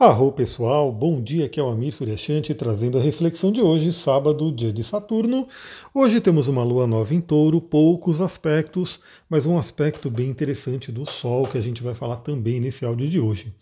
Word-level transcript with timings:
Arro 0.00 0.30
pessoal, 0.30 0.92
bom 0.92 1.20
dia, 1.20 1.46
aqui 1.46 1.58
é 1.58 1.62
o 1.62 1.68
Amir 1.68 1.92
Suryashanti 1.92 2.54
trazendo 2.54 2.98
a 2.98 3.00
reflexão 3.00 3.50
de 3.50 3.60
hoje, 3.60 3.92
sábado, 3.92 4.52
dia 4.52 4.72
de 4.72 4.84
Saturno. 4.84 5.48
Hoje 5.92 6.20
temos 6.20 6.46
uma 6.46 6.62
lua 6.62 6.86
nova 6.86 7.12
em 7.12 7.20
touro, 7.20 7.60
poucos 7.60 8.20
aspectos, 8.20 9.00
mas 9.28 9.44
um 9.44 9.58
aspecto 9.58 10.08
bem 10.08 10.30
interessante 10.30 10.92
do 10.92 11.04
Sol 11.04 11.48
que 11.48 11.58
a 11.58 11.60
gente 11.60 11.82
vai 11.82 11.96
falar 11.96 12.18
também 12.18 12.60
nesse 12.60 12.84
áudio 12.84 13.08
de 13.08 13.18
hoje. 13.18 13.52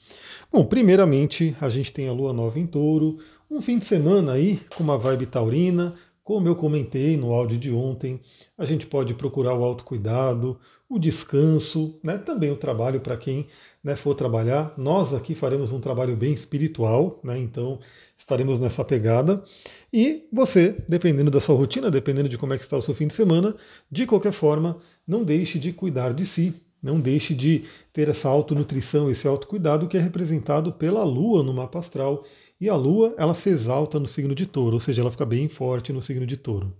Bom, 0.52 0.62
primeiramente 0.62 1.56
a 1.58 1.70
gente 1.70 1.90
tem 1.90 2.06
a 2.06 2.12
lua 2.12 2.34
nova 2.34 2.58
em 2.58 2.66
touro, 2.66 3.16
um 3.50 3.62
fim 3.62 3.78
de 3.78 3.86
semana 3.86 4.32
aí 4.32 4.60
com 4.76 4.84
uma 4.84 4.98
vibe 4.98 5.24
taurina, 5.24 5.94
como 6.26 6.48
eu 6.48 6.56
comentei 6.56 7.16
no 7.16 7.32
áudio 7.32 7.56
de 7.56 7.70
ontem, 7.70 8.20
a 8.58 8.64
gente 8.64 8.84
pode 8.84 9.14
procurar 9.14 9.54
o 9.54 9.62
autocuidado, 9.62 10.58
o 10.88 10.98
descanso, 10.98 12.00
né? 12.02 12.18
também 12.18 12.50
o 12.50 12.56
trabalho 12.56 13.00
para 13.00 13.16
quem 13.16 13.46
né, 13.82 13.94
for 13.94 14.12
trabalhar. 14.12 14.74
Nós 14.76 15.14
aqui 15.14 15.36
faremos 15.36 15.70
um 15.70 15.78
trabalho 15.78 16.16
bem 16.16 16.32
espiritual, 16.32 17.20
né? 17.22 17.38
então 17.38 17.78
estaremos 18.18 18.58
nessa 18.58 18.84
pegada. 18.84 19.44
E 19.92 20.26
você, 20.32 20.76
dependendo 20.88 21.30
da 21.30 21.40
sua 21.40 21.54
rotina, 21.54 21.92
dependendo 21.92 22.28
de 22.28 22.36
como 22.36 22.54
é 22.54 22.56
que 22.56 22.64
está 22.64 22.76
o 22.76 22.82
seu 22.82 22.92
fim 22.92 23.06
de 23.06 23.14
semana, 23.14 23.54
de 23.88 24.04
qualquer 24.04 24.32
forma, 24.32 24.80
não 25.06 25.22
deixe 25.22 25.60
de 25.60 25.72
cuidar 25.72 26.12
de 26.12 26.26
si, 26.26 26.65
não 26.86 27.00
deixe 27.00 27.34
de 27.34 27.64
ter 27.92 28.08
essa 28.08 28.28
autonutrição, 28.28 29.10
esse 29.10 29.26
autocuidado 29.26 29.88
que 29.88 29.96
é 29.96 30.00
representado 30.00 30.72
pela 30.72 31.02
Lua 31.04 31.42
no 31.42 31.52
mapa 31.52 31.80
astral 31.80 32.24
e 32.58 32.68
a 32.70 32.76
Lua, 32.76 33.14
ela 33.18 33.34
se 33.34 33.50
exalta 33.50 34.00
no 34.00 34.06
signo 34.06 34.34
de 34.34 34.46
touro, 34.46 34.74
ou 34.74 34.80
seja, 34.80 35.02
ela 35.02 35.10
fica 35.10 35.26
bem 35.26 35.48
forte 35.48 35.92
no 35.92 36.00
signo 36.00 36.26
de 36.26 36.36
touro. 36.36 36.72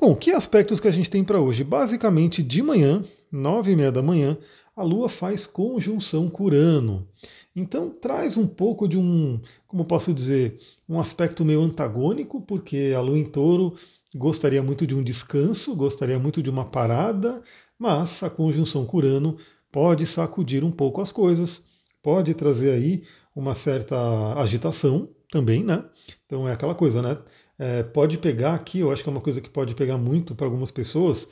Bom, 0.00 0.16
que 0.16 0.32
aspectos 0.32 0.80
que 0.80 0.88
a 0.88 0.90
gente 0.90 1.08
tem 1.08 1.22
para 1.22 1.40
hoje? 1.40 1.62
Basicamente, 1.62 2.42
de 2.42 2.62
manhã, 2.62 3.00
nove 3.30 3.72
e 3.72 3.76
meia 3.76 3.92
da 3.92 4.02
manhã, 4.02 4.36
a 4.74 4.82
Lua 4.82 5.08
faz 5.08 5.46
conjunção 5.46 6.28
com 6.28 6.44
Urano. 6.44 7.06
Então 7.54 7.90
traz 7.90 8.36
um 8.36 8.46
pouco 8.46 8.88
de 8.88 8.98
um, 8.98 9.40
como 9.68 9.84
posso 9.84 10.12
dizer, 10.12 10.58
um 10.88 10.98
aspecto 10.98 11.44
meio 11.44 11.60
antagônico, 11.60 12.40
porque 12.40 12.92
a 12.96 13.00
Lua 13.00 13.16
em 13.16 13.24
touro 13.24 13.76
gostaria 14.14 14.62
muito 14.62 14.86
de 14.86 14.94
um 14.94 15.02
descanso, 15.02 15.74
gostaria 15.74 16.18
muito 16.18 16.42
de 16.42 16.48
uma 16.48 16.64
parada, 16.64 17.42
mas 17.78 18.22
a 18.22 18.30
conjunção 18.30 18.86
com 18.86 18.98
Urano 18.98 19.36
pode 19.72 20.06
sacudir 20.06 20.64
um 20.64 20.70
pouco 20.70 21.00
as 21.00 21.10
coisas, 21.10 21.62
pode 22.02 22.32
trazer 22.34 22.70
aí 22.70 23.02
uma 23.34 23.54
certa 23.54 23.96
agitação 24.40 25.08
também, 25.30 25.64
né? 25.64 25.84
Então 26.26 26.48
é 26.48 26.52
aquela 26.52 26.74
coisa, 26.74 27.02
né? 27.02 27.18
É, 27.58 27.82
pode 27.82 28.18
pegar 28.18 28.54
aqui, 28.54 28.80
eu 28.80 28.92
acho 28.92 29.02
que 29.02 29.08
é 29.08 29.12
uma 29.12 29.20
coisa 29.20 29.40
que 29.40 29.50
pode 29.50 29.74
pegar 29.74 29.98
muito 29.98 30.34
para 30.34 30.46
algumas 30.46 30.70
pessoas, 30.70 31.26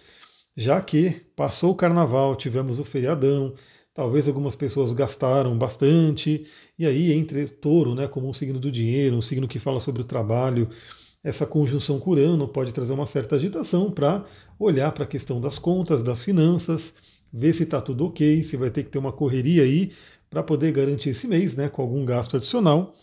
já 0.56 0.80
que 0.80 1.10
passou 1.36 1.72
o 1.72 1.76
carnaval, 1.76 2.34
tivemos 2.36 2.80
o 2.80 2.84
feriadão, 2.84 3.54
talvez 3.94 4.26
algumas 4.26 4.56
pessoas 4.56 4.92
gastaram 4.92 5.56
bastante, 5.56 6.46
e 6.78 6.86
aí 6.86 7.12
entre 7.12 7.46
touro, 7.48 7.94
né, 7.94 8.08
como 8.08 8.28
um 8.28 8.32
signo 8.32 8.58
do 8.58 8.70
dinheiro, 8.72 9.16
um 9.16 9.20
signo 9.20 9.48
que 9.48 9.58
fala 9.58 9.80
sobre 9.80 10.02
o 10.02 10.04
trabalho, 10.04 10.68
essa 11.22 11.46
conjunção 11.46 12.00
com 12.00 12.10
Urano 12.10 12.48
pode 12.48 12.72
trazer 12.72 12.92
uma 12.92 13.06
certa 13.06 13.36
agitação 13.36 13.90
para 13.90 14.24
olhar 14.58 14.90
para 14.92 15.04
a 15.04 15.06
questão 15.06 15.40
das 15.40 15.58
contas, 15.58 16.02
das 16.02 16.22
finanças, 16.22 16.92
ver 17.32 17.54
se 17.54 17.62
está 17.62 17.80
tudo 17.80 18.06
ok, 18.06 18.42
se 18.42 18.56
vai 18.56 18.70
ter 18.70 18.82
que 18.82 18.90
ter 18.90 18.98
uma 18.98 19.12
correria 19.12 19.62
aí 19.62 19.92
para 20.28 20.42
poder 20.42 20.72
garantir 20.72 21.10
esse 21.10 21.28
mês, 21.28 21.54
né, 21.54 21.68
com 21.68 21.82
algum 21.82 22.04
gasto 22.04 22.36
adicional. 22.36 22.94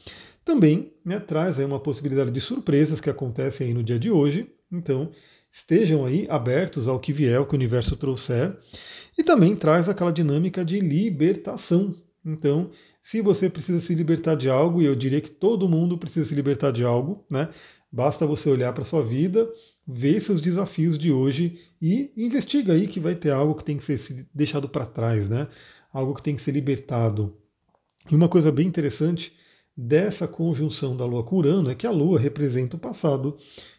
Também 0.43 0.91
né, 1.05 1.19
traz 1.19 1.59
aí 1.59 1.65
uma 1.65 1.79
possibilidade 1.79 2.31
de 2.31 2.41
surpresas 2.41 2.99
que 2.99 3.09
acontecem 3.09 3.67
aí 3.67 3.73
no 3.73 3.83
dia 3.83 3.99
de 3.99 4.11
hoje. 4.11 4.51
Então, 4.71 5.11
estejam 5.51 6.05
aí 6.05 6.27
abertos 6.29 6.87
ao 6.87 6.99
que 6.99 7.13
vier, 7.13 7.39
o 7.39 7.45
que 7.45 7.53
o 7.53 7.55
universo 7.55 7.95
trouxer. 7.95 8.57
E 9.17 9.23
também 9.23 9.55
traz 9.55 9.87
aquela 9.87 10.11
dinâmica 10.11 10.65
de 10.65 10.79
libertação. 10.79 11.93
Então, 12.25 12.69
se 13.01 13.21
você 13.21 13.49
precisa 13.49 13.79
se 13.79 13.93
libertar 13.95 14.35
de 14.35 14.49
algo, 14.49 14.81
e 14.81 14.85
eu 14.85 14.95
diria 14.95 15.21
que 15.21 15.29
todo 15.29 15.69
mundo 15.69 15.97
precisa 15.97 16.27
se 16.27 16.35
libertar 16.35 16.71
de 16.71 16.83
algo, 16.83 17.25
né? 17.29 17.49
Basta 17.91 18.25
você 18.25 18.49
olhar 18.49 18.71
para 18.73 18.83
a 18.83 18.85
sua 18.85 19.03
vida, 19.03 19.51
ver 19.87 20.21
seus 20.21 20.41
desafios 20.41 20.97
de 20.97 21.11
hoje 21.11 21.59
e 21.81 22.11
investiga 22.15 22.73
aí 22.73 22.87
que 22.87 22.99
vai 22.99 23.15
ter 23.15 23.31
algo 23.31 23.55
que 23.55 23.63
tem 23.63 23.77
que 23.77 23.83
ser 23.83 24.27
deixado 24.33 24.69
para 24.69 24.85
trás, 24.85 25.27
né? 25.27 25.47
algo 25.91 26.13
que 26.13 26.23
tem 26.23 26.35
que 26.35 26.41
ser 26.41 26.51
libertado. 26.51 27.35
E 28.09 28.15
uma 28.15 28.29
coisa 28.29 28.51
bem 28.51 28.67
interessante 28.67 29.33
dessa 29.75 30.27
conjunção 30.27 30.95
da 30.95 31.05
Lua 31.05 31.23
com 31.23 31.37
Urano 31.37 31.69
é 31.69 31.75
que 31.75 31.87
a 31.87 31.91
Lua 31.91 32.19
representa 32.19 32.75
o 32.75 32.79
passado, 32.79 33.37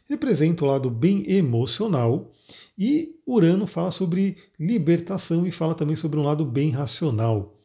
representa 0.09 0.65
o 0.65 0.69
lado 0.69 0.91
bem 0.91 1.31
emocional, 1.31 2.33
e 2.79 3.17
Urano 3.27 3.67
fala 3.67 3.91
sobre 3.91 4.37
libertação 4.59 5.47
e 5.47 5.51
fala 5.51 5.75
também 5.75 5.97
sobre 5.97 6.19
um 6.19 6.23
lado 6.23 6.45
bem 6.45 6.71
racional. 6.71 7.59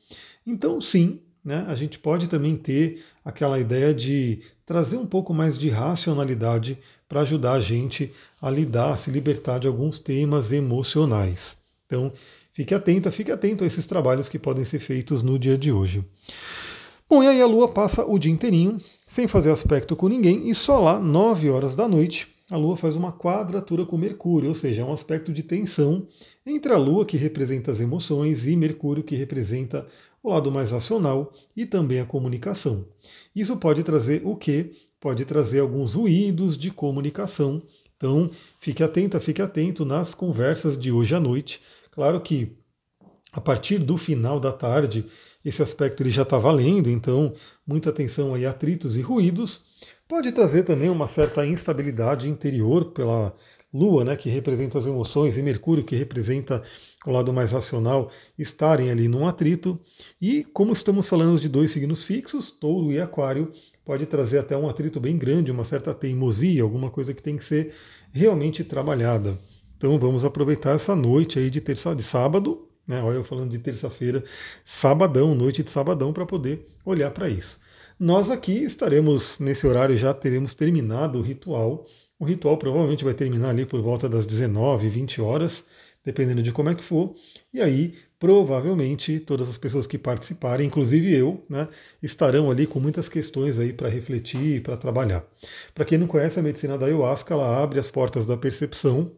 Então, 0.45 0.79
sim, 0.79 1.22
né, 1.45 1.63
a 1.67 1.75
gente 1.75 2.00
pode 2.00 2.28
também 2.28 2.57
ter 2.57 3.03
aquela 3.23 3.59
ideia 3.59 3.94
de 3.94 4.41
trazer 4.66 4.97
um 4.97 5.06
pouco 5.06 5.33
mais 5.33 5.57
de 5.57 5.69
racionalidade 5.69 6.78
para 7.07 7.22
ajudar 7.22 7.53
a 7.53 7.61
gente 7.61 8.11
a 8.41 8.50
lidar, 8.50 8.94
a 8.94 8.97
se 8.97 9.11
libertar 9.11 9.59
de 9.59 9.67
alguns 9.67 10.00
temas 10.00 10.51
emocionais. 10.51 11.56
Então, 11.85 12.11
Fique 12.56 12.73
atenta, 12.73 13.11
fique 13.11 13.33
atento 13.33 13.66
a 13.66 13.67
esses 13.67 13.85
trabalhos 13.85 14.29
que 14.29 14.39
podem 14.39 14.63
ser 14.63 14.79
feitos 14.79 15.22
no 15.22 15.38
dia 15.38 15.57
de 15.57 15.73
hoje. 15.73 16.06
Bom, 17.09 17.22
e 17.22 17.28
aí 17.28 17.41
a 17.41 17.45
Lua 17.45 17.67
passa 17.67 18.06
o 18.06 18.17
dia 18.17 18.31
inteirinho 18.31 18.77
sem 19.06 19.27
fazer 19.27 19.51
aspecto 19.51 19.94
com 19.94 20.07
ninguém 20.07 20.50
e 20.50 20.56
só 20.56 20.79
lá, 20.79 20.97
9 20.97 21.50
horas 21.50 21.75
da 21.75 21.85
noite, 21.85 22.29
a 22.50 22.57
Lua 22.57 22.78
faz 22.78 22.95
uma 22.95 23.11
quadratura 23.11 23.85
com 23.85 23.97
Mercúrio, 23.97 24.50
ou 24.50 24.56
seja, 24.56 24.81
é 24.81 24.85
um 24.85 24.94
aspecto 24.94 25.33
de 25.33 25.44
tensão 25.44 26.07
entre 26.45 26.73
a 26.73 26.78
Lua, 26.78 27.06
que 27.06 27.17
representa 27.17 27.72
as 27.72 27.79
emoções, 27.79 28.45
e 28.47 28.56
Mercúrio, 28.56 29.03
que 29.03 29.16
representa 29.16 29.88
o 30.22 30.29
lado 30.29 30.51
mais 30.51 30.72
racional 30.72 31.33
e 31.56 31.66
também 31.66 32.00
a 32.00 32.06
comunicação. 32.06 32.85
Isso 33.35 33.57
pode 33.57 33.83
trazer 33.83 34.22
o 34.25 34.35
quê? 34.35 34.72
Pode 35.00 35.25
trazer 35.25 35.59
alguns 35.59 35.94
ruídos 35.94 36.57
de 36.57 36.72
comunicação. 36.72 37.61
Então, 37.95 38.29
fique 38.59 38.83
atenta, 38.83 39.19
fique 39.19 39.41
atento 39.41 39.85
nas 39.85 40.13
conversas 40.13 40.77
de 40.77 40.91
hoje 40.91 41.16
à 41.16 41.19
noite, 41.19 41.62
Claro 41.95 42.19
que 42.19 42.57
a 43.31 43.39
partir 43.39 43.79
do 43.79 43.97
final 43.97 44.38
da 44.38 44.51
tarde, 44.51 45.06
esse 45.45 45.63
aspecto 45.63 46.03
ele 46.03 46.12
já 46.12 46.23
está 46.23 46.38
valendo, 46.38 46.89
então 46.89 47.33
muita 47.66 47.89
atenção 47.89 48.33
aí 48.33 48.45
a 48.45 48.50
atritos 48.50 48.97
e 48.97 49.01
ruídos. 49.01 49.62
Pode 50.07 50.31
trazer 50.31 50.61
também 50.61 50.88
uma 50.88 51.07
certa 51.07 51.43
instabilidade 51.47 52.29
interior 52.29 52.91
pela 52.91 53.33
Lua, 53.73 54.05
né, 54.05 54.16
que 54.16 54.29
representa 54.29 54.77
as 54.77 54.85
emoções, 54.85 55.35
e 55.35 55.41
Mercúrio, 55.41 55.83
que 55.83 55.95
representa 55.95 56.61
o 57.07 57.11
lado 57.11 57.33
mais 57.33 57.51
racional, 57.51 58.11
estarem 58.38 58.91
ali 58.91 59.07
num 59.07 59.27
atrito. 59.27 59.79
E 60.21 60.44
como 60.44 60.71
estamos 60.73 61.09
falando 61.09 61.39
de 61.39 61.49
dois 61.49 61.71
signos 61.71 62.05
fixos, 62.05 62.51
Touro 62.51 62.91
e 62.91 63.01
Aquário, 63.01 63.51
pode 63.83 64.05
trazer 64.05 64.38
até 64.38 64.55
um 64.55 64.69
atrito 64.69 64.99
bem 64.99 65.17
grande, 65.17 65.51
uma 65.51 65.65
certa 65.65 65.91
teimosia, 65.91 66.61
alguma 66.61 66.91
coisa 66.91 67.11
que 67.11 67.21
tem 67.21 67.35
que 67.35 67.44
ser 67.44 67.73
realmente 68.11 68.63
trabalhada. 68.63 69.35
Então 69.75 69.97
vamos 69.97 70.23
aproveitar 70.23 70.75
essa 70.75 70.95
noite 70.95 71.39
aí 71.39 71.49
de 71.49 71.59
terça 71.59 71.95
de 71.95 72.03
sábado, 72.03 72.69
né? 72.88 73.01
Olha 73.01 73.15
eu 73.15 73.23
falando 73.23 73.49
de 73.49 73.57
terça-feira, 73.57 74.23
sabadão, 74.63 75.33
noite 75.33 75.63
de 75.63 75.71
sabadão, 75.71 76.13
para 76.13 76.27
poder 76.27 76.67
olhar 76.85 77.09
para 77.09 77.27
isso. 77.27 77.59
Nós 78.00 78.29
aqui 78.29 78.63
estaremos 78.63 79.39
nesse 79.39 79.66
horário 79.66 79.97
já 79.97 80.13
teremos 80.13 80.53
terminado 80.53 81.19
o 81.19 81.22
ritual. 81.22 81.85
O 82.19 82.25
ritual 82.25 82.57
provavelmente 82.57 83.03
vai 83.03 83.13
terminar 83.13 83.50
ali 83.50 83.66
por 83.66 83.81
volta 83.81 84.09
das 84.09 84.25
19, 84.25 84.89
20 84.89 85.22
horas, 85.22 85.63
dependendo 86.03 86.44
de 86.44 86.51
como 86.51 86.69
é 86.69 86.75
que 86.75 86.83
for. 86.83 87.16
E 87.53 87.61
aí, 87.61 87.95
provavelmente, 88.19 89.19
todas 89.19 89.50
as 89.50 89.57
pessoas 89.57 89.88
que 89.88 89.97
participarem, 89.97 90.67
inclusive 90.67 91.13
eu, 91.13 91.45
né, 91.50 91.67
estarão 92.03 92.51
ali 92.51 92.67
com 92.67 92.79
muitas 92.79 93.07
questões 93.07 93.57
aí 93.57 93.72
para 93.72 93.89
refletir, 93.89 94.62
para 94.62 94.75
trabalhar. 94.77 95.25
Para 95.73 95.85
quem 95.85 95.97
não 95.97 96.07
conhece 96.07 96.39
a 96.39 96.44
medicina 96.44 96.77
da 96.77 96.88
ayahuasca, 96.88 97.33
ela 97.33 97.63
abre 97.63 97.79
as 97.79 97.89
portas 97.89 98.25
da 98.25 98.35
percepção 98.35 99.12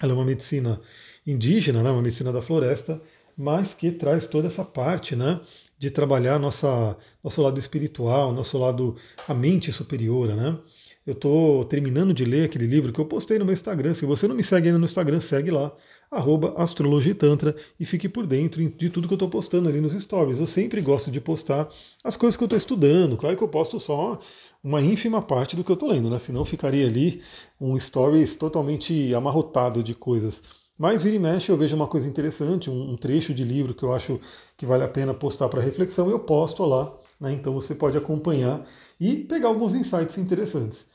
ela 0.00 0.12
é 0.12 0.14
uma 0.14 0.24
medicina 0.24 0.80
indígena, 1.26 1.82
né, 1.82 1.90
uma 1.90 2.02
medicina 2.02 2.32
da 2.32 2.40
floresta, 2.40 3.00
mas 3.36 3.74
que 3.74 3.90
traz 3.90 4.26
toda 4.26 4.46
essa 4.46 4.64
parte 4.64 5.14
né, 5.16 5.40
de 5.78 5.90
trabalhar 5.90 6.38
nossa, 6.38 6.96
nosso 7.22 7.40
lado 7.40 7.58
espiritual, 7.58 8.32
nosso 8.32 8.58
lado, 8.58 8.96
a 9.26 9.34
mente 9.34 9.70
superior. 9.70 10.28
Né? 10.28 10.58
Eu 11.06 11.12
estou 11.12 11.64
terminando 11.64 12.12
de 12.12 12.24
ler 12.24 12.44
aquele 12.44 12.66
livro 12.66 12.92
que 12.92 13.00
eu 13.00 13.06
postei 13.06 13.38
no 13.38 13.44
meu 13.44 13.54
Instagram. 13.54 13.94
Se 13.94 14.04
você 14.04 14.26
não 14.26 14.34
me 14.34 14.42
segue 14.42 14.68
ainda 14.68 14.78
no 14.78 14.84
Instagram, 14.84 15.20
segue 15.20 15.50
lá, 15.50 15.72
arroba 16.10 16.54
astrologitantra, 16.56 17.54
e 17.78 17.86
fique 17.86 18.08
por 18.08 18.26
dentro 18.26 18.66
de 18.68 18.90
tudo 18.90 19.06
que 19.06 19.14
eu 19.14 19.16
estou 19.16 19.28
postando 19.30 19.68
ali 19.68 19.80
nos 19.80 19.94
stories. 19.94 20.40
Eu 20.40 20.46
sempre 20.46 20.80
gosto 20.80 21.10
de 21.10 21.20
postar 21.20 21.68
as 22.02 22.16
coisas 22.16 22.36
que 22.36 22.42
eu 22.42 22.46
estou 22.46 22.58
estudando. 22.58 23.16
Claro 23.16 23.36
que 23.36 23.42
eu 23.42 23.48
posto 23.48 23.78
só 23.78 24.18
uma 24.62 24.82
ínfima 24.82 25.22
parte 25.22 25.54
do 25.54 25.62
que 25.62 25.70
eu 25.70 25.74
estou 25.74 25.88
lendo, 25.88 26.10
né? 26.10 26.18
Senão 26.18 26.44
ficaria 26.44 26.86
ali 26.86 27.22
um 27.60 27.78
stories 27.78 28.34
totalmente 28.34 29.14
amarrotado 29.14 29.82
de 29.82 29.94
coisas. 29.94 30.42
Mas 30.78 31.02
vira 31.02 31.16
e 31.16 31.18
mexe 31.18 31.50
eu 31.50 31.56
vejo 31.56 31.74
uma 31.74 31.88
coisa 31.88 32.06
interessante, 32.06 32.70
um, 32.70 32.96
trecho 32.96 33.34
de 33.34 33.42
livro 33.42 33.74
que 33.74 33.82
eu 33.82 33.92
acho 33.92 34.20
que 34.56 34.64
vale 34.64 34.84
a 34.84 34.88
pena 34.88 35.12
postar 35.12 35.48
para 35.48 35.60
reflexão, 35.60 36.08
eu 36.08 36.20
posto 36.20 36.64
lá. 36.64 36.92
Né? 37.20 37.32
Então 37.32 37.52
você 37.52 37.74
pode 37.74 37.98
acompanhar 37.98 38.64
e 39.00 39.16
pegar 39.16 39.48
alguns 39.48 39.74
insights 39.74 40.16
interessantes. 40.18 40.86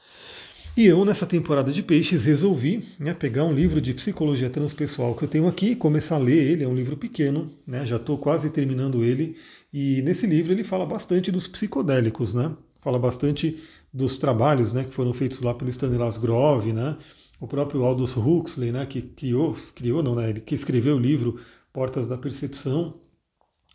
E 0.76 0.88
eu, 0.88 1.06
nessa 1.06 1.28
temporada 1.28 1.72
de 1.72 1.84
peixes, 1.84 2.26
resolvi 2.26 2.84
né, 2.98 3.14
pegar 3.14 3.44
um 3.44 3.54
livro 3.54 3.80
de 3.80 3.94
psicologia 3.94 4.50
transpessoal 4.50 5.14
que 5.14 5.24
eu 5.24 5.28
tenho 5.28 5.48
aqui, 5.48 5.76
começar 5.76 6.16
a 6.16 6.18
ler 6.18 6.52
ele, 6.52 6.64
é 6.64 6.68
um 6.68 6.74
livro 6.74 6.98
pequeno, 6.98 7.52
né, 7.68 7.86
já 7.86 7.98
estou 7.98 8.18
quase 8.18 8.50
terminando 8.50 9.04
ele, 9.04 9.38
E 9.72 10.02
nesse 10.02 10.26
livro 10.26 10.52
ele 10.52 10.64
fala 10.64 10.86
bastante 10.86 11.32
dos 11.32 11.48
psicodélicos, 11.48 12.34
né? 12.34 12.52
Fala 12.82 13.00
bastante 13.00 13.60
dos 13.92 14.18
trabalhos 14.18 14.72
né, 14.74 14.84
que 14.84 14.94
foram 14.94 15.14
feitos 15.14 15.42
lá 15.42 15.54
pelo 15.54 15.70
Stanislas 15.70 16.18
Grove, 16.18 16.74
né? 16.74 16.96
O 17.44 17.48
próprio 17.48 17.84
Aldous 17.84 18.16
Huxley, 18.16 18.72
né, 18.72 18.86
que 18.86 19.02
criou, 19.02 19.54
criou 19.76 20.02
não, 20.02 20.16
né, 20.16 20.30
ele 20.30 20.40
que 20.40 20.56
escreveu 20.56 20.96
o 20.96 21.00
livro 21.00 21.42
Portas 21.74 22.08
da 22.08 22.18
Percepção. 22.18 23.02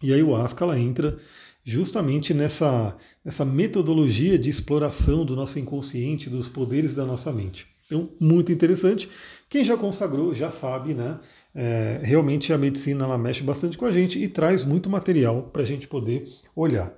E 0.02 0.10
aí 0.10 0.22
o 0.22 0.34
Ascala 0.34 0.80
entra 0.80 1.18
justamente 1.62 2.32
nessa, 2.32 2.96
nessa 3.22 3.44
metodologia 3.44 4.38
de 4.38 4.48
exploração 4.48 5.22
do 5.22 5.36
nosso 5.36 5.58
inconsciente, 5.58 6.30
dos 6.30 6.48
poderes 6.48 6.94
da 6.94 7.04
nossa 7.04 7.30
mente. 7.30 7.66
Então, 7.84 8.08
muito 8.18 8.50
interessante. 8.50 9.06
Quem 9.50 9.62
já 9.62 9.76
consagrou 9.76 10.34
já 10.34 10.50
sabe, 10.50 10.94
né? 10.94 11.20
É, 11.54 12.00
realmente 12.02 12.54
a 12.54 12.56
medicina 12.56 13.04
ela 13.04 13.18
mexe 13.18 13.42
bastante 13.42 13.76
com 13.76 13.84
a 13.84 13.92
gente 13.92 14.18
e 14.18 14.28
traz 14.28 14.64
muito 14.64 14.88
material 14.88 15.42
para 15.52 15.60
a 15.60 15.66
gente 15.66 15.86
poder 15.86 16.26
olhar. 16.56 16.96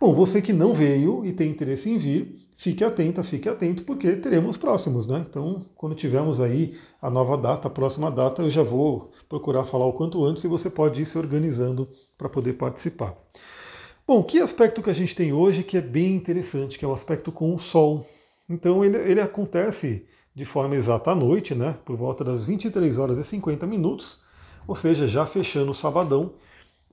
Bom, 0.00 0.12
você 0.12 0.42
que 0.42 0.52
não 0.52 0.74
veio 0.74 1.24
e 1.24 1.32
tem 1.32 1.48
interesse 1.48 1.88
em 1.88 1.96
vir, 1.96 2.47
fique 2.58 2.82
atenta, 2.82 3.22
fique 3.22 3.48
atento, 3.48 3.84
porque 3.84 4.16
teremos 4.16 4.56
próximos, 4.56 5.06
né? 5.06 5.24
Então, 5.30 5.64
quando 5.76 5.94
tivermos 5.94 6.40
aí 6.40 6.76
a 7.00 7.08
nova 7.08 7.38
data, 7.38 7.68
a 7.68 7.70
próxima 7.70 8.10
data, 8.10 8.42
eu 8.42 8.50
já 8.50 8.64
vou 8.64 9.12
procurar 9.28 9.64
falar 9.64 9.86
o 9.86 9.92
quanto 9.92 10.24
antes 10.24 10.42
e 10.42 10.48
você 10.48 10.68
pode 10.68 11.00
ir 11.00 11.06
se 11.06 11.16
organizando 11.16 11.88
para 12.18 12.28
poder 12.28 12.54
participar. 12.54 13.14
Bom, 14.04 14.24
que 14.24 14.40
aspecto 14.40 14.82
que 14.82 14.90
a 14.90 14.94
gente 14.94 15.14
tem 15.14 15.32
hoje 15.32 15.62
que 15.62 15.76
é 15.76 15.80
bem 15.80 16.16
interessante, 16.16 16.78
que 16.78 16.84
é 16.84 16.88
o 16.88 16.92
aspecto 16.92 17.30
com 17.30 17.54
o 17.54 17.58
Sol. 17.60 18.04
Então, 18.50 18.84
ele, 18.84 18.96
ele 18.96 19.20
acontece 19.20 20.04
de 20.34 20.44
forma 20.44 20.74
exata 20.74 21.12
à 21.12 21.14
noite, 21.14 21.54
né, 21.54 21.76
por 21.84 21.96
volta 21.96 22.24
das 22.24 22.44
23 22.44 22.98
horas 22.98 23.18
e 23.18 23.24
50 23.24 23.66
minutos, 23.68 24.20
ou 24.66 24.74
seja, 24.74 25.06
já 25.06 25.24
fechando 25.26 25.70
o 25.70 25.74
sabadão, 25.74 26.32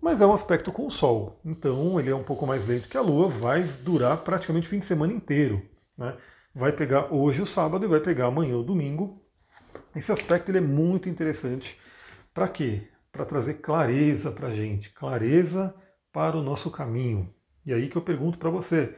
mas 0.02 0.22
é 0.22 0.26
um 0.26 0.34
aspecto 0.34 0.72
com 0.72 0.86
o 0.88 0.92
Sol. 0.92 1.40
Então 1.44 2.00
ele 2.00 2.10
é 2.10 2.16
um 2.16 2.24
pouco 2.24 2.46
mais 2.46 2.68
lento 2.68 2.88
que 2.88 2.98
a 2.98 3.02
Lua, 3.02 3.28
vai 3.28 3.64
durar 3.64 4.18
praticamente 4.18 4.68
o 4.68 4.70
fim 4.70 4.80
de 4.80 4.86
semana 4.86 5.14
inteiro. 5.14 5.62
Né? 5.98 6.16
Vai 6.54 6.72
pegar 6.72 7.14
hoje 7.14 7.42
o 7.42 7.46
sábado 7.46 7.86
e 7.86 7.88
vai 7.88 8.00
pegar 8.00 8.28
amanhã 8.28 8.58
o 8.58 8.64
domingo. 8.64 9.22
Esse 9.96 10.12
aspecto 10.12 10.50
ele 10.50 10.60
é 10.60 10.62
muito 10.62 11.10
interessante. 11.10 11.80
Para 12.34 12.48
quê? 12.48 12.88
Para 13.12 13.26
trazer 13.26 13.56
clareza 13.56 14.32
para 14.32 14.50
a 14.50 14.54
gente, 14.54 14.90
clareza 14.92 15.74
para 16.12 16.38
o 16.38 16.44
nosso 16.44 16.70
caminho. 16.70 17.34
E 17.66 17.74
aí 17.74 17.90
que 17.90 17.98
eu 17.98 18.02
pergunto 18.02 18.38
para 18.38 18.50
você, 18.50 18.96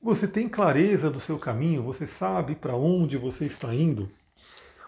você 0.00 0.28
tem 0.28 0.48
clareza 0.48 1.10
do 1.10 1.20
seu 1.20 1.38
caminho? 1.38 1.82
Você 1.82 2.06
sabe 2.06 2.54
para 2.54 2.76
onde 2.76 3.16
você 3.16 3.44
está 3.44 3.74
indo? 3.74 4.08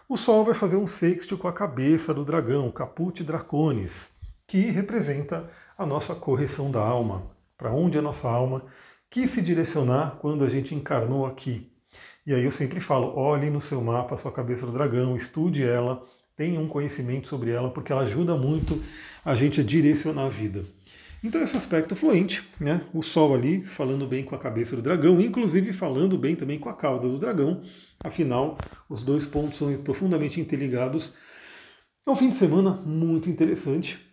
O 0.08 0.16
Sol 0.16 0.44
vai 0.44 0.54
fazer 0.54 0.76
um 0.76 0.86
sexto 0.86 1.38
com 1.38 1.46
a 1.46 1.52
cabeça 1.52 2.12
do 2.12 2.24
dragão, 2.24 2.70
Caput 2.70 3.22
Draconis, 3.22 4.10
que 4.50 4.62
representa 4.62 5.48
a 5.78 5.86
nossa 5.86 6.12
correção 6.12 6.72
da 6.72 6.80
alma. 6.80 7.22
Para 7.56 7.70
onde 7.70 7.96
a 7.96 8.02
nossa 8.02 8.28
alma 8.28 8.64
quis 9.08 9.30
se 9.30 9.40
direcionar 9.40 10.16
quando 10.20 10.42
a 10.42 10.48
gente 10.48 10.74
encarnou 10.74 11.24
aqui. 11.24 11.70
E 12.26 12.34
aí 12.34 12.44
eu 12.44 12.50
sempre 12.50 12.80
falo, 12.80 13.16
olhe 13.16 13.48
no 13.48 13.60
seu 13.60 13.80
mapa 13.80 14.16
a 14.16 14.18
sua 14.18 14.32
cabeça 14.32 14.66
do 14.66 14.72
dragão, 14.72 15.16
estude 15.16 15.62
ela, 15.62 16.02
tenha 16.36 16.58
um 16.58 16.66
conhecimento 16.66 17.28
sobre 17.28 17.52
ela, 17.52 17.70
porque 17.70 17.92
ela 17.92 18.02
ajuda 18.02 18.34
muito 18.34 18.82
a 19.24 19.36
gente 19.36 19.60
a 19.60 19.64
direcionar 19.64 20.24
a 20.24 20.28
vida. 20.28 20.64
Então 21.22 21.40
esse 21.40 21.56
aspecto 21.56 21.94
fluente, 21.94 22.42
né? 22.58 22.80
o 22.92 23.04
Sol 23.04 23.32
ali 23.32 23.62
falando 23.62 24.04
bem 24.04 24.24
com 24.24 24.34
a 24.34 24.38
cabeça 24.38 24.74
do 24.74 24.82
dragão, 24.82 25.20
inclusive 25.20 25.72
falando 25.72 26.18
bem 26.18 26.34
também 26.34 26.58
com 26.58 26.68
a 26.68 26.74
cauda 26.74 27.08
do 27.08 27.18
dragão, 27.18 27.62
afinal 28.02 28.58
os 28.88 29.00
dois 29.00 29.24
pontos 29.24 29.58
são 29.58 29.72
profundamente 29.76 30.40
interligados. 30.40 31.14
É 32.04 32.10
um 32.10 32.16
fim 32.16 32.30
de 32.30 32.34
semana 32.34 32.72
muito 32.72 33.30
interessante. 33.30 34.09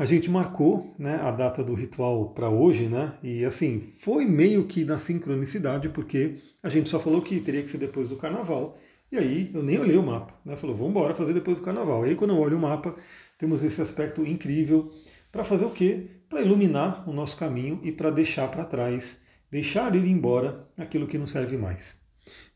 A 0.00 0.06
gente 0.06 0.30
marcou 0.30 0.94
né, 0.98 1.16
a 1.16 1.30
data 1.30 1.62
do 1.62 1.74
ritual 1.74 2.30
para 2.30 2.48
hoje, 2.48 2.84
né? 2.88 3.18
E 3.22 3.44
assim, 3.44 3.92
foi 3.98 4.24
meio 4.24 4.64
que 4.64 4.82
na 4.82 4.98
sincronicidade, 4.98 5.90
porque 5.90 6.38
a 6.62 6.70
gente 6.70 6.88
só 6.88 6.98
falou 6.98 7.20
que 7.20 7.38
teria 7.38 7.60
que 7.62 7.68
ser 7.68 7.76
depois 7.76 8.08
do 8.08 8.16
carnaval. 8.16 8.78
E 9.12 9.18
aí 9.18 9.50
eu 9.52 9.62
nem 9.62 9.78
olhei 9.78 9.98
o 9.98 10.02
mapa, 10.02 10.32
né? 10.42 10.56
Falou, 10.56 10.74
vamos 10.74 10.92
embora 10.92 11.14
fazer 11.14 11.34
depois 11.34 11.58
do 11.58 11.62
carnaval. 11.62 12.06
E 12.06 12.08
aí 12.08 12.16
quando 12.16 12.30
eu 12.30 12.38
olho 12.38 12.56
o 12.56 12.60
mapa, 12.60 12.96
temos 13.36 13.62
esse 13.62 13.82
aspecto 13.82 14.24
incrível 14.24 14.90
para 15.30 15.44
fazer 15.44 15.66
o 15.66 15.70
quê? 15.70 16.06
Para 16.30 16.40
iluminar 16.40 17.06
o 17.06 17.12
nosso 17.12 17.36
caminho 17.36 17.78
e 17.84 17.92
para 17.92 18.10
deixar 18.10 18.50
para 18.50 18.64
trás, 18.64 19.18
deixar 19.50 19.94
ir 19.94 20.06
embora 20.06 20.66
aquilo 20.78 21.06
que 21.06 21.18
não 21.18 21.26
serve 21.26 21.58
mais. 21.58 21.94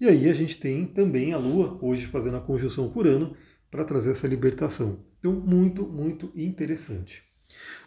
E 0.01 0.09
aí 0.09 0.31
a 0.31 0.33
gente 0.33 0.57
tem 0.57 0.87
também 0.87 1.35
a 1.35 1.37
Lua, 1.37 1.79
hoje 1.83 2.07
fazendo 2.07 2.39
a 2.39 2.41
conjunção 2.41 2.89
com 2.89 3.01
Urano, 3.01 3.37
para 3.71 3.85
trazer 3.85 4.13
essa 4.13 4.27
libertação. 4.27 5.01
Então, 5.19 5.33
muito, 5.33 5.87
muito 5.87 6.33
interessante. 6.35 7.34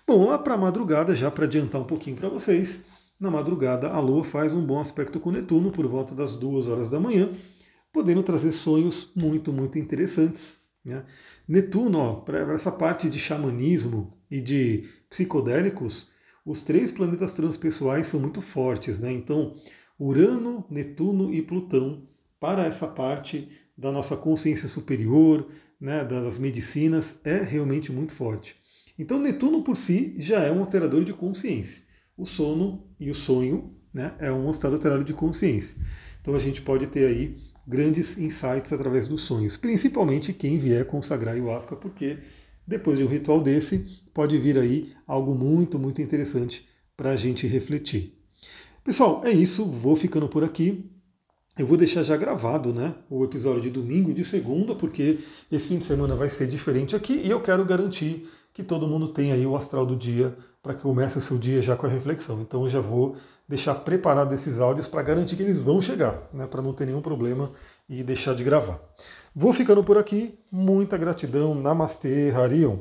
Bom, 0.08 0.26
lá 0.26 0.38
para 0.40 0.54
a 0.54 0.58
madrugada, 0.58 1.14
já 1.14 1.30
para 1.30 1.44
adiantar 1.44 1.82
um 1.82 1.84
pouquinho 1.84 2.16
para 2.16 2.30
vocês, 2.30 2.82
na 3.20 3.30
madrugada 3.30 3.90
a 3.90 4.00
Lua 4.00 4.24
faz 4.24 4.54
um 4.54 4.66
bom 4.66 4.80
aspecto 4.80 5.20
com 5.20 5.32
Netuno 5.32 5.70
por 5.70 5.86
volta 5.86 6.16
das 6.16 6.34
duas 6.34 6.70
horas 6.70 6.90
da 6.90 6.98
manhã, 6.98 7.30
podendo 7.92 8.24
trazer 8.24 8.54
sonhos 8.54 9.12
muito, 9.14 9.52
muito 9.52 9.78
interessantes. 9.78 10.58
Né? 10.86 11.04
Netuno, 11.46 12.22
para 12.22 12.54
essa 12.54 12.72
parte 12.72 13.10
de 13.10 13.20
xamanismo, 13.20 14.18
e 14.32 14.40
de 14.40 14.88
psicodélicos, 15.10 16.08
os 16.46 16.62
três 16.62 16.90
planetas 16.90 17.34
transpessoais 17.34 18.08
são 18.08 18.20
muito 18.20 18.42
fortes, 18.42 19.00
né? 19.00 19.12
Então, 19.12 19.56
Urano, 20.00 20.66
Netuno 20.70 21.34
e 21.34 21.42
Plutão, 21.42 22.08
para 22.40 22.66
essa 22.66 22.88
parte 22.88 23.50
da 23.78 23.92
nossa 23.92 24.16
consciência 24.16 24.70
superior, 24.70 25.48
né, 25.80 26.06
das 26.06 26.38
medicinas, 26.38 27.20
é 27.24 27.42
realmente 27.42 27.92
muito 27.92 28.14
forte. 28.14 28.56
Então, 28.98 29.20
Netuno 29.20 29.64
por 29.64 29.78
si 29.78 30.16
já 30.18 30.42
é 30.42 30.52
um 30.52 30.60
alterador 30.60 31.04
de 31.04 31.14
consciência. 31.14 31.84
O 32.18 32.26
sono 32.26 32.84
e 33.00 33.12
o 33.12 33.16
sonho 33.16 33.74
né, 33.94 34.14
é 34.20 34.32
um 34.32 34.50
estado 34.50 34.74
alterado 34.74 35.04
de 35.04 35.14
consciência. 35.14 35.78
Então, 36.22 36.36
a 36.36 36.40
gente 36.40 36.62
pode 36.62 36.88
ter 36.88 37.06
aí 37.06 37.38
grandes 37.68 38.18
insights 38.18 38.72
através 38.72 39.08
dos 39.08 39.22
sonhos, 39.22 39.58
principalmente 39.58 40.34
quem 40.34 40.58
vier 40.58 40.86
consagrar 40.86 41.36
ayahuasca, 41.36 41.76
porque 41.76 42.18
depois 42.66 42.98
de 42.98 43.04
um 43.04 43.08
ritual 43.08 43.42
desse, 43.42 43.86
pode 44.14 44.38
vir 44.38 44.58
aí 44.58 44.94
algo 45.06 45.36
muito, 45.36 45.78
muito 45.78 46.02
interessante 46.02 46.66
para 46.96 47.12
a 47.12 47.16
gente 47.16 47.46
refletir. 47.46 48.18
Pessoal, 48.84 49.22
é 49.24 49.32
isso, 49.32 49.66
vou 49.66 49.96
ficando 49.96 50.28
por 50.28 50.44
aqui. 50.44 50.90
Eu 51.58 51.66
vou 51.66 51.76
deixar 51.76 52.04
já 52.04 52.16
gravado 52.16 52.74
né, 52.74 52.96
o 53.10 53.24
episódio 53.24 53.62
de 53.62 53.70
domingo 53.70 54.12
e 54.12 54.14
de 54.14 54.24
segunda, 54.24 54.76
porque 54.76 55.20
esse 55.52 55.68
fim 55.68 55.78
de 55.78 55.86
semana 55.86 56.16
vai 56.16 56.30
ser 56.30 56.48
diferente 56.48 56.96
aqui 56.96 57.14
e 57.14 57.30
eu 57.30 57.42
quero 57.42 57.66
garantir 57.66 58.30
que 58.58 58.64
todo 58.64 58.88
mundo 58.88 59.10
tenha 59.10 59.36
aí 59.36 59.46
o 59.46 59.56
astral 59.56 59.86
do 59.86 59.96
dia 59.96 60.36
para 60.64 60.74
que 60.74 60.82
comece 60.82 61.16
o 61.16 61.22
seu 61.22 61.38
dia 61.38 61.62
já 61.62 61.76
com 61.76 61.86
a 61.86 61.90
reflexão. 61.90 62.42
Então 62.42 62.64
eu 62.64 62.70
já 62.70 62.82
vou 62.82 63.16
deixar 63.48 63.76
preparado 63.76 64.34
esses 64.34 64.60
áudios 64.60 64.88
para 64.88 65.04
garantir 65.04 65.36
que 65.36 65.44
eles 65.44 65.62
vão 65.62 65.80
chegar, 65.80 66.28
né, 66.34 66.48
para 66.48 66.60
não 66.60 66.74
ter 66.74 66.88
nenhum 66.88 67.00
problema 67.00 67.52
e 67.88 68.02
deixar 68.02 68.34
de 68.34 68.44
gravar. 68.44 68.80
Vou 69.36 69.54
ficando 69.54 69.84
por 69.84 69.96
aqui. 69.96 70.40
Muita 70.52 70.98
gratidão. 70.98 71.54
Namastê, 71.54 72.32
Harion. 72.32 72.80